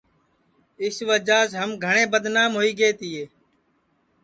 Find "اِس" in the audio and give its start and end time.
0.83-0.95